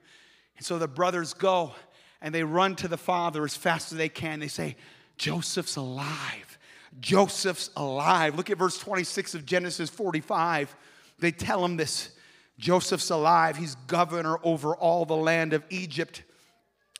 [0.58, 1.74] And so the brothers go
[2.22, 4.40] and they run to the father as fast as they can.
[4.40, 4.78] They say,
[5.18, 6.58] Joseph's alive.
[7.00, 8.36] Joseph's alive.
[8.36, 10.76] Look at verse 26 of Genesis 45.
[11.20, 12.12] They tell him this
[12.58, 13.58] Joseph's alive.
[13.58, 16.24] He's governor over all the land of Egypt.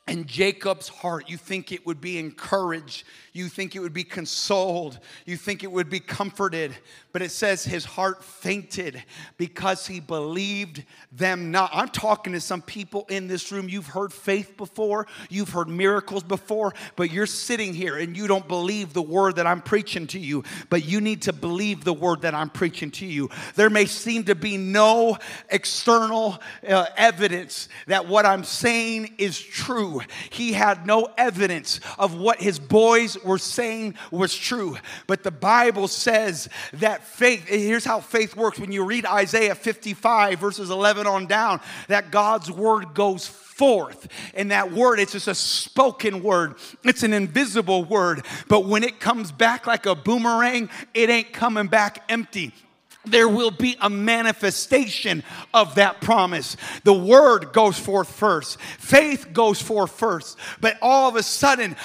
[0.06, 3.04] And Jacob's heart, you think it would be encouraged,
[3.34, 6.72] you think it would be consoled, you think it would be comforted,
[7.12, 9.02] but it says his heart fainted
[9.36, 11.70] because he believed them not.
[11.72, 13.68] I'm talking to some people in this room.
[13.68, 18.46] You've heard faith before, you've heard miracles before, but you're sitting here and you don't
[18.46, 22.22] believe the word that I'm preaching to you, but you need to believe the word
[22.22, 23.30] that I'm preaching to you.
[23.56, 25.18] There may seem to be no
[25.50, 32.40] external uh, evidence that what I'm saying is true he had no evidence of what
[32.40, 34.76] his boys were saying was true.
[35.06, 38.58] But the Bible says that faith, here's how faith works.
[38.58, 44.08] When you read Isaiah 55, verses 11 on down, that God's word goes forth.
[44.34, 48.24] And that word, it's just a spoken word, it's an invisible word.
[48.48, 52.52] But when it comes back like a boomerang, it ain't coming back empty
[53.04, 56.56] there will be a manifestation of that promise.
[56.84, 61.76] The word goes forth first, faith goes forth first, but all of a sudden,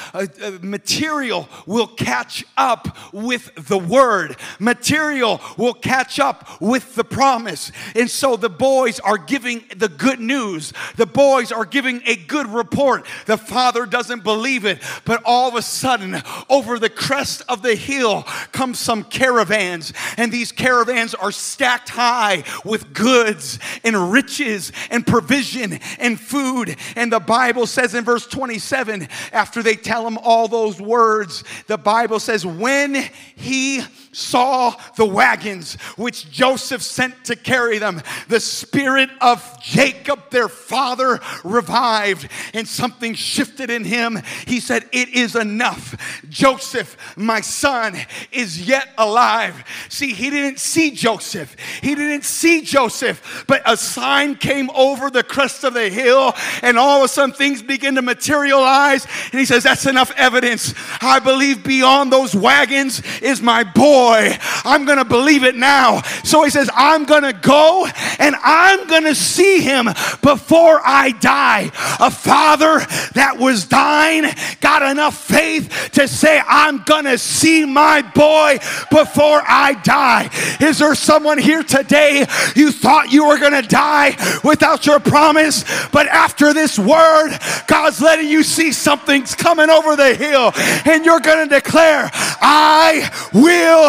[0.61, 4.35] material will catch up with the word.
[4.59, 7.71] Material will catch up with the promise.
[7.95, 12.47] And so the boys are giving the good news, the boys are giving a good
[12.47, 13.05] report.
[13.25, 17.75] The father doesn't believe it, but all of a sudden, over the crest of the
[17.75, 25.05] hill comes some caravans, and these caravans are stacked high with goods and riches and
[25.05, 26.75] provision and food.
[26.95, 31.77] And the Bible says in verse 27, after they tell him all those words, the
[31.77, 39.09] Bible says, when he saw the wagons which Joseph sent to carry them, the spirit
[39.21, 44.19] of Jacob, their father, revived and something shifted in him.
[44.47, 46.23] He said, It is enough.
[46.29, 47.95] Joseph, my son,
[48.31, 49.63] is yet alive.
[49.89, 51.55] See, he didn't see Joseph.
[51.81, 56.77] He didn't see Joseph, but a sign came over the crest of the hill, and
[56.77, 59.05] all of a sudden things begin to materialize.
[59.31, 60.73] And he says, That's enough evidence.
[61.01, 63.98] I believe beyond those wagons is my boy.
[64.07, 66.01] I'm going to believe it now.
[66.23, 67.87] So he says, I'm going to go
[68.19, 69.85] and I'm going to see him
[70.21, 71.71] before I die.
[71.99, 72.79] A father
[73.13, 74.25] that was dying
[74.61, 78.57] got enough faith to say, I'm going to see my boy
[78.89, 80.29] before I die.
[80.59, 85.63] Is there someone here today you thought you were going to die without your promise,
[85.89, 90.51] but after this word, God's letting you see something's coming over the hill,
[90.85, 93.88] and you're going to declare, I will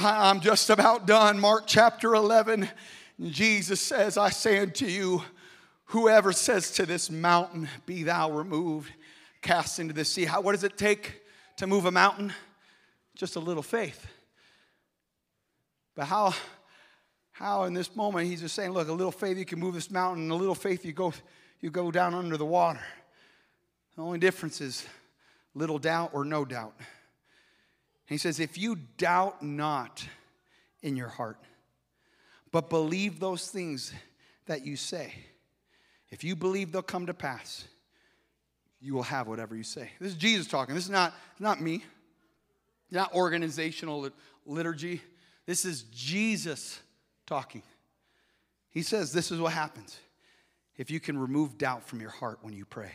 [0.00, 1.38] I'm just about done.
[1.38, 2.66] Mark chapter 11.
[3.28, 5.22] Jesus says, I say unto you,
[5.86, 8.90] whoever says to this mountain, Be thou removed,
[9.42, 10.24] cast into the sea.
[10.24, 11.20] How, what does it take
[11.58, 12.32] to move a mountain?
[13.14, 14.06] Just a little faith.
[15.94, 16.32] But how,
[17.32, 19.90] how in this moment he's just saying, look, a little faith you can move this
[19.90, 21.12] mountain, and a little faith you go,
[21.60, 22.80] you go down under the water.
[23.96, 24.86] The only difference is
[25.54, 26.72] little doubt or no doubt.
[28.06, 30.06] He says, if you doubt not
[30.82, 31.38] in your heart,
[32.50, 33.92] but believe those things
[34.46, 35.14] that you say,
[36.10, 37.64] if you believe they'll come to pass,
[38.80, 39.90] you will have whatever you say.
[40.00, 40.74] This is Jesus talking.
[40.74, 41.84] This is not, not me,
[42.90, 44.10] not organizational
[44.44, 45.00] liturgy.
[45.46, 46.80] This is Jesus
[47.26, 47.62] talking.
[48.70, 49.98] He says, This is what happens
[50.76, 52.90] if you can remove doubt from your heart when you pray.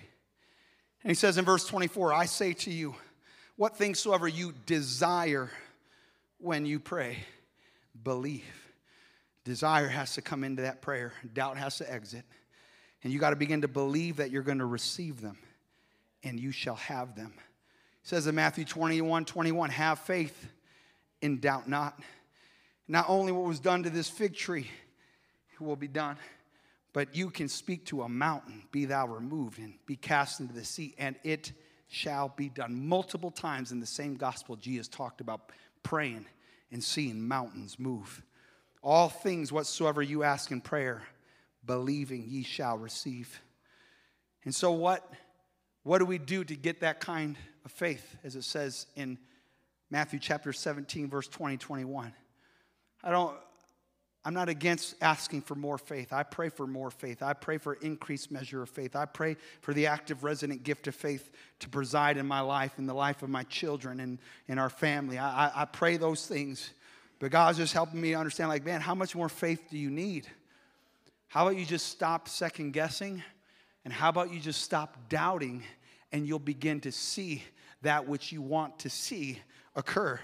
[1.03, 2.95] And he says in verse 24, I say to you,
[3.57, 5.51] what things soever you desire
[6.39, 7.17] when you pray,
[8.03, 8.45] believe.
[9.43, 12.23] Desire has to come into that prayer, doubt has to exit.
[13.03, 15.37] And you got to begin to believe that you're going to receive them
[16.23, 17.33] and you shall have them.
[17.35, 20.47] It says in Matthew 21 21, have faith
[21.21, 21.99] and doubt not.
[22.87, 24.69] Not only what was done to this fig tree
[25.59, 26.17] will be done,
[26.93, 30.63] but you can speak to a mountain, be thou removed and be cast into the
[30.63, 31.51] sea, and it
[31.87, 32.87] shall be done.
[32.87, 35.51] Multiple times in the same gospel, Jesus talked about
[35.83, 36.25] praying
[36.71, 38.21] and seeing mountains move.
[38.83, 41.01] all things whatsoever you ask in prayer,
[41.65, 43.41] believing ye shall receive.
[44.45, 45.11] And so, what,
[45.83, 47.35] what do we do to get that kind
[47.65, 49.17] of faith, as it says in
[49.89, 52.13] Matthew chapter 17, verse 20, 21?
[53.03, 53.35] I don't,
[54.27, 56.11] I'm not against asking for more faith.
[56.11, 57.23] I pray for more faith.
[57.23, 58.93] I pray for increased measure of faith.
[58.93, 62.87] I pray for the active resident gift of faith to preside in my life, in
[62.87, 64.19] the life of my children, and
[64.49, 65.17] in our family.
[65.17, 66.71] I, I, I pray those things.
[67.19, 70.27] But God's just helping me understand, like, man, how much more faith do you need?
[71.29, 73.23] How about you just stop second guessing?
[73.85, 75.63] And how about you just stop doubting
[76.11, 77.43] and you'll begin to see
[77.81, 79.39] that which you want to see
[79.73, 80.19] occur?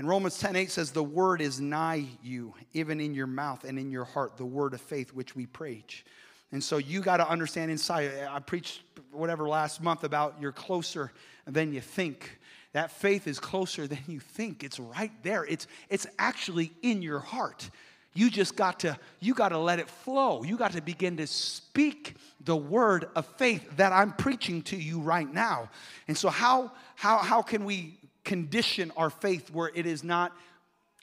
[0.00, 3.78] And Romans 10 8 says, The word is nigh you, even in your mouth and
[3.78, 6.06] in your heart, the word of faith which we preach.
[6.52, 8.10] And so you got to understand inside.
[8.30, 8.80] I preached
[9.12, 11.12] whatever last month about you're closer
[11.46, 12.38] than you think.
[12.72, 14.64] That faith is closer than you think.
[14.64, 15.44] It's right there.
[15.44, 17.68] It's, it's actually in your heart.
[18.14, 20.42] You just got to you got to let it flow.
[20.42, 24.98] You got to begin to speak the word of faith that I'm preaching to you
[24.98, 25.68] right now.
[26.08, 27.98] And so how how how can we
[28.30, 30.30] condition our faith where it is not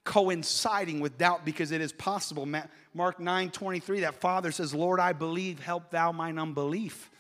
[0.06, 2.48] coinciding with doubt because it is possible.
[2.94, 7.12] Mark 9 23, that father says, Lord, I believe, help thou mine unbelief.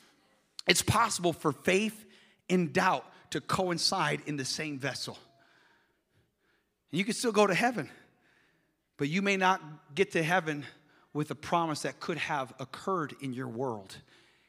[0.66, 2.05] It's possible for faith
[2.49, 5.18] and doubt to coincide in the same vessel.
[6.89, 7.89] And you can still go to heaven,
[8.95, 9.62] but you may not
[9.93, 10.66] get to heaven
[11.12, 13.97] with a promise that could have occurred in your world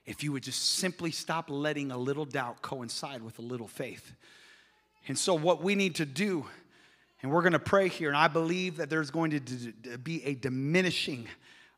[0.06, 4.12] if you would just simply stop letting a little doubt coincide with a little faith.
[5.08, 6.46] And so, what we need to do,
[7.22, 10.34] and we're going to pray here, and I believe that there's going to be a
[10.34, 11.26] diminishing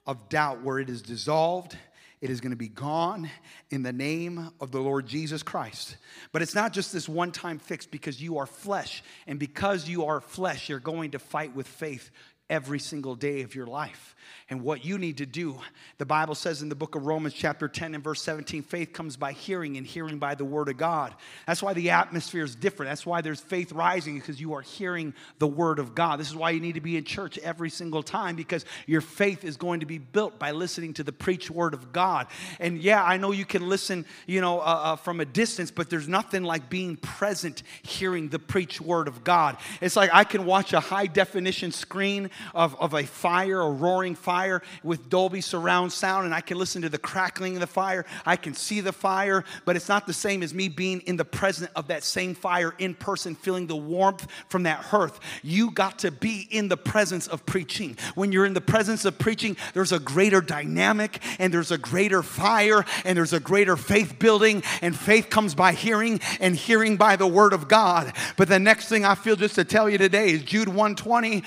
[0.06, 1.76] of doubt where it is dissolved
[2.20, 3.30] it is going to be gone
[3.70, 5.96] in the name of the Lord Jesus Christ.
[6.32, 9.02] But it's not just this one time fix because you are flesh.
[9.26, 12.10] And because you are flesh, you're going to fight with faith
[12.50, 14.14] every single day of your life
[14.50, 15.56] and what you need to do.
[15.98, 19.16] The Bible says in the book of Romans, chapter 10 and verse 17, faith comes
[19.16, 21.14] by hearing, and hearing by the word of God.
[21.46, 22.90] That's why the atmosphere is different.
[22.90, 26.18] That's why there's faith rising, because you are hearing the word of God.
[26.18, 29.44] This is why you need to be in church every single time, because your faith
[29.44, 32.26] is going to be built by listening to the preached word of God.
[32.58, 35.90] And yeah, I know you can listen, you know, uh, uh, from a distance, but
[35.90, 39.58] there's nothing like being present, hearing the preached word of God.
[39.80, 44.14] It's like I can watch a high definition screen of, of a fire, a roaring
[44.14, 48.04] fire with Dolby surround sound, and I can listen to the crackling of the fire.
[48.24, 51.24] I can see the fire, but it's not the same as me being in the
[51.24, 55.20] presence of that same fire in person, feeling the warmth from that hearth.
[55.42, 57.96] You got to be in the presence of preaching.
[58.14, 62.22] When you're in the presence of preaching, there's a greater dynamic, and there's a greater
[62.22, 67.16] fire, and there's a greater faith building, and faith comes by hearing, and hearing by
[67.16, 68.12] the word of God.
[68.36, 71.42] But the next thing I feel just to tell you today is Jude 120,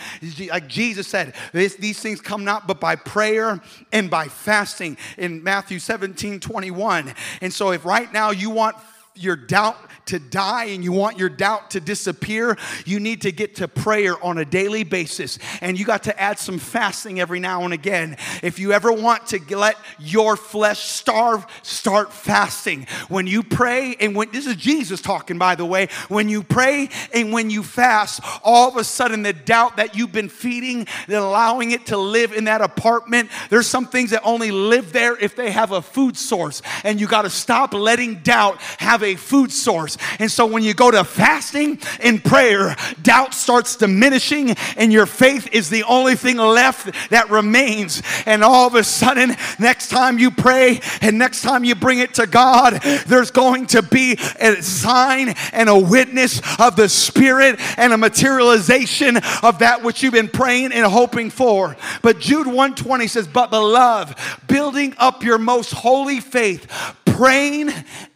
[0.50, 3.62] like Jesus said, these things come not but by prayer
[3.92, 7.14] and by fasting in Matthew 17 21.
[7.42, 8.76] And so, if right now you want
[9.16, 13.56] your doubt to die and you want your doubt to disappear, you need to get
[13.56, 15.40] to prayer on a daily basis.
[15.62, 18.18] And you got to add some fasting every now and again.
[18.42, 22.88] If you ever want to let your flesh starve, start fasting.
[23.08, 26.90] When you pray, and when this is Jesus talking, by the way, when you pray
[27.14, 31.22] and when you fast, all of a sudden the doubt that you've been feeding, that
[31.22, 35.36] allowing it to live in that apartment, there's some things that only live there if
[35.36, 36.62] they have a food source.
[36.84, 39.98] And you got to stop letting doubt have a food source.
[40.20, 45.50] And so when you go to fasting and prayer, doubt starts diminishing, and your faith
[45.52, 48.02] is the only thing left that remains.
[48.26, 52.16] And all of a sudden, next time you pray and next time you bring it
[52.16, 57.94] to God, there's going to be a sign and a witness of the Spirit and
[57.94, 61.76] a materialization of that which you've been praying and hoping for.
[62.02, 66.68] But Jude 120 says, But beloved, building up your most holy faith,
[67.06, 67.72] praying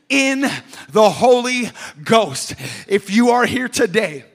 [0.09, 0.41] in
[0.89, 1.69] the Holy
[2.03, 2.55] Ghost.
[2.87, 4.25] If you are here today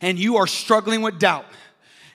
[0.00, 1.46] and you are struggling with doubt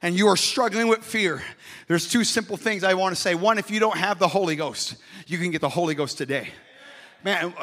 [0.01, 1.41] and you are struggling with fear,
[1.87, 3.35] there's two simple things I want to say.
[3.35, 4.95] One, if you don't have the Holy Ghost,
[5.27, 6.49] you can get the Holy Ghost today.
[7.25, 7.55] Man,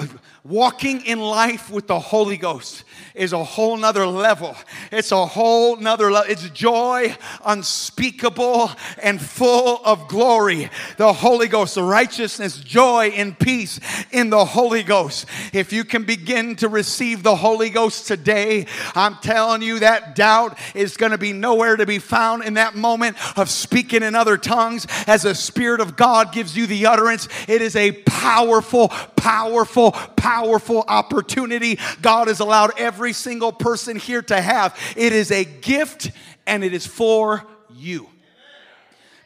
[0.42, 2.82] walking in life with the Holy Ghost
[3.14, 4.56] is a whole nother level.
[4.90, 6.32] It's a whole nother level.
[6.32, 10.68] It's joy unspeakable and full of glory.
[10.96, 13.78] The Holy Ghost, the righteousness, joy, and peace
[14.10, 15.26] in the Holy Ghost.
[15.52, 20.58] If you can begin to receive the Holy Ghost today, I'm telling you that doubt
[20.74, 24.36] is going to be nowhere to be found in that moment of speaking in other
[24.36, 27.28] tongues as the Spirit of God gives you the utterance.
[27.46, 34.22] It is a powerful, powerful, powerful powerful opportunity God has allowed every single person here
[34.22, 34.78] to have.
[34.96, 36.10] It is a gift
[36.46, 38.08] and it is for you.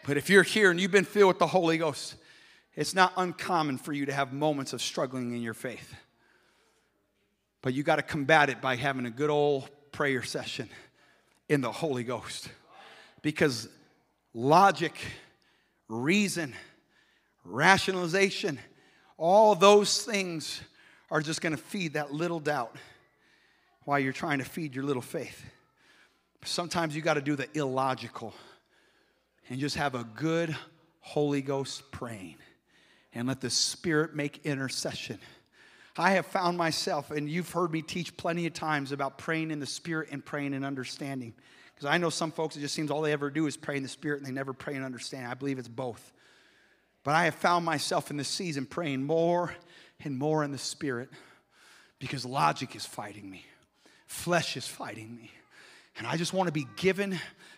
[0.07, 2.17] But if you're here and you've been filled with the Holy Ghost,
[2.75, 5.95] it's not uncommon for you to have moments of struggling in your faith.
[7.63, 10.69] But you got to combat it by having a good old prayer session
[11.49, 12.49] in the Holy Ghost.
[13.23, 13.69] Because
[14.35, 14.95] logic,
[15.89, 16.55] reason,
[17.45, 18.59] rationalization,
[19.19, 20.61] all those things
[21.11, 22.75] are just going to feed that little doubt
[23.85, 25.45] while you're trying to feed your little faith.
[26.45, 28.35] Sometimes you got to do the illogical
[29.49, 30.57] and just have a good
[31.01, 32.37] Holy Ghost praying
[33.15, 35.19] and let the Spirit make intercession.
[35.97, 39.61] I have found myself, and you've heard me teach plenty of times about praying in
[39.61, 41.33] the Spirit and praying in understanding.
[41.75, 43.83] Because I know some folks, it just seems all they ever do is pray in
[43.83, 45.27] the Spirit and they never pray and understand.
[45.27, 46.13] I believe it's both.
[47.07, 49.55] But I have found myself in this season praying more
[50.03, 51.09] and more in the Spirit
[52.01, 53.47] because logic is fighting me,
[54.09, 55.31] flesh is fighting me.
[55.99, 57.17] And I just want to be given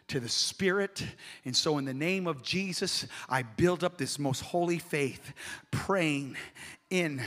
[0.09, 1.03] to the Spirit.
[1.46, 5.32] And so, in the name of Jesus, I build up this most holy faith,
[5.70, 6.36] praying
[6.90, 7.22] in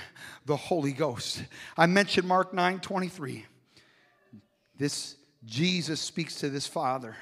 [0.46, 1.44] the Holy Ghost.
[1.76, 3.48] I mentioned Mark 9 23.
[4.78, 7.16] This Jesus speaks to this father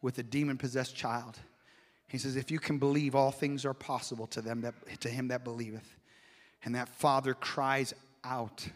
[0.00, 1.38] with a demon possessed child.
[2.08, 5.28] He says, If you can believe, all things are possible to, them that, to him
[5.28, 5.96] that believeth.
[6.64, 7.94] And that father cries
[8.24, 8.66] out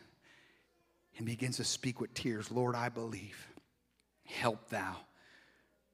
[1.16, 3.46] and begins to speak with tears Lord, I believe.
[4.24, 4.96] Help thou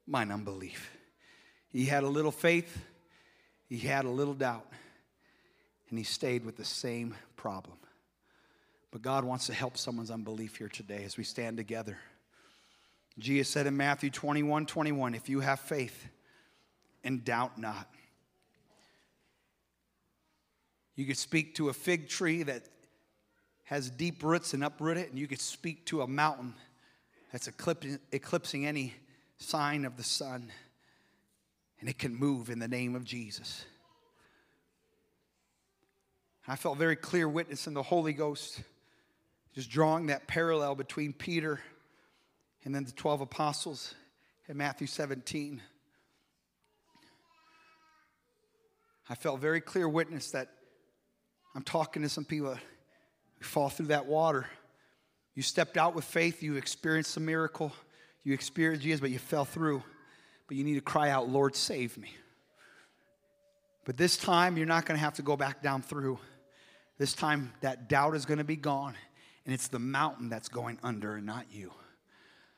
[0.07, 0.97] mine unbelief.
[1.68, 2.84] He had a little faith,
[3.68, 4.66] he had a little doubt,
[5.91, 7.76] and he stayed with the same problem.
[8.93, 11.99] But God wants to help someone's unbelief here today as we stand together.
[13.18, 16.07] Jesus said in Matthew 21 21, if you have faith
[17.07, 17.88] and doubt not.
[20.96, 22.64] You could speak to a fig tree that
[23.64, 26.54] has deep roots and uproot it, and you could speak to a mountain
[27.32, 28.94] that's eclipsing any
[29.38, 30.50] sign of the sun,
[31.80, 33.64] and it can move in the name of Jesus.
[36.48, 38.62] I felt very clear witness in the Holy Ghost,
[39.54, 41.61] just drawing that parallel between Peter
[42.64, 43.94] and then the 12 apostles
[44.48, 45.61] in Matthew 17.
[49.09, 50.48] I felt very clear witness that
[51.54, 52.61] I'm talking to some people that
[53.40, 54.46] fall through that water.
[55.34, 57.72] You stepped out with faith, you experienced a miracle,
[58.24, 59.82] you experienced Jesus, but you fell through.
[60.48, 62.14] But you need to cry out, Lord, save me.
[63.84, 66.18] But this time, you're not going to have to go back down through.
[66.98, 68.94] This time, that doubt is going to be gone,
[69.44, 71.72] and it's the mountain that's going under and not you.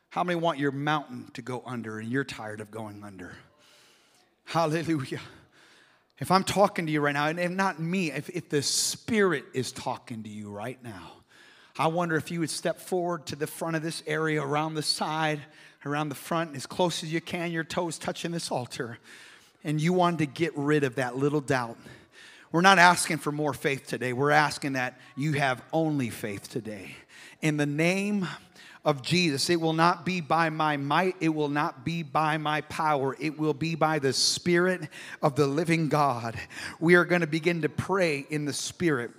[0.09, 3.35] How many want your mountain to go under and you're tired of going under?
[4.45, 5.21] Hallelujah.
[6.19, 9.45] If I'm talking to you right now, and if not me, if, if the Spirit
[9.53, 11.13] is talking to you right now,
[11.77, 14.81] I wonder if you would step forward to the front of this area, around the
[14.81, 15.39] side,
[15.85, 18.99] around the front, as close as you can, your toes touching this altar,
[19.63, 21.77] and you wanted to get rid of that little doubt.
[22.51, 24.11] We're not asking for more faith today.
[24.11, 26.95] We're asking that you have only faith today.
[27.41, 28.27] In the name
[28.85, 29.49] of Jesus.
[29.49, 33.37] It will not be by my might, it will not be by my power, it
[33.37, 34.89] will be by the Spirit
[35.21, 36.39] of the living God.
[36.79, 39.11] We are going to begin to pray in the Spirit.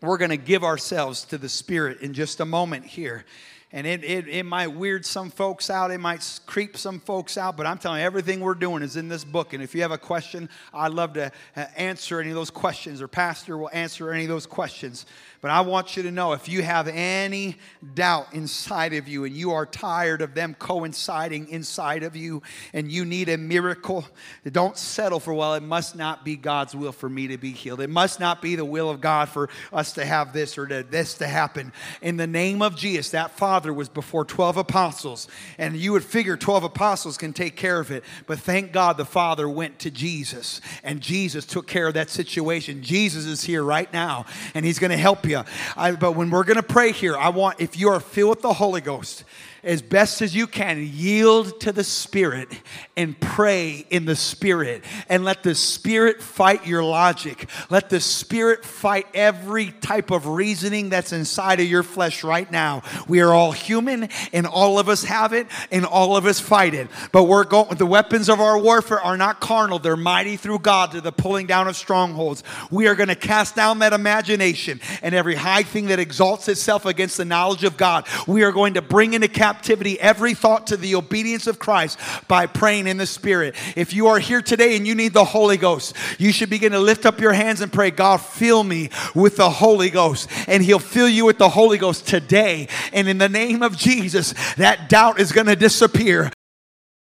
[0.00, 3.24] We're going to give ourselves to the Spirit in just a moment here.
[3.72, 7.56] And it, it, it might weird some folks out, it might creep some folks out,
[7.56, 9.54] but I'm telling you, everything we're doing is in this book.
[9.54, 13.00] And if you have a question, I'd love to uh, answer any of those questions,
[13.00, 15.06] or Pastor will answer any of those questions.
[15.40, 17.56] But I want you to know if you have any
[17.94, 22.42] doubt inside of you and you are tired of them coinciding inside of you
[22.72, 24.04] and you need a miracle,
[24.52, 27.80] don't settle for, well, it must not be God's will for me to be healed.
[27.80, 30.84] It must not be the will of God for us to have this or to,
[30.84, 31.72] this to happen.
[32.02, 36.36] In the name of Jesus, that Father was before 12 apostles, and you would figure
[36.36, 38.04] 12 apostles can take care of it.
[38.26, 42.82] But thank God the Father went to Jesus, and Jesus took care of that situation.
[42.82, 45.42] Jesus is here right now, and He's going to help you you.
[45.76, 48.42] I, but when we're going to pray here, I want, if you are filled with
[48.42, 49.24] the Holy Ghost,
[49.64, 52.48] as best as you can, yield to the Spirit
[52.96, 54.82] and pray in the Spirit.
[55.08, 57.48] And let the Spirit fight your logic.
[57.70, 62.82] Let the Spirit fight every type of reasoning that's inside of your flesh right now.
[63.06, 66.74] We are all human, and all of us have it, and all of us fight
[66.74, 66.88] it.
[67.12, 70.90] But we're going, the weapons of our warfare are not carnal, they're mighty through God
[70.92, 72.42] to the pulling down of strongholds.
[72.70, 76.84] We are going to cast down that imagination and every high thing that exalts itself
[76.84, 78.08] against the knowledge of God.
[78.26, 81.98] We are going to bring into captivity captivity every thought to the obedience of Christ
[82.26, 83.54] by praying in the Spirit.
[83.76, 86.78] If you are here today and you need the Holy Ghost, you should begin to
[86.78, 90.30] lift up your hands and pray, God, fill me with the Holy Ghost.
[90.48, 92.68] And He'll fill you with the Holy Ghost today.
[92.94, 96.30] And in the name of Jesus, that doubt is going to disappear.